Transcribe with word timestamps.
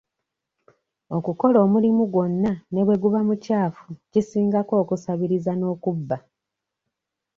Okukola 1.17 1.57
omulimu 1.65 2.03
gwonna 2.11 2.51
ne 2.71 2.81
bwe 2.85 2.95
guba 3.01 3.19
mukyafu 3.27 3.87
kisingako 4.11 4.73
okusabiriza 4.83 5.51
n'okubba. 5.55 6.17